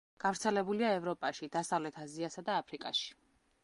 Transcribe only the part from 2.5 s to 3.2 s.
და აფრიკაში.